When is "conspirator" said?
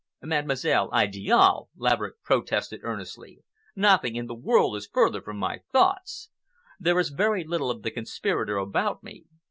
7.91-8.57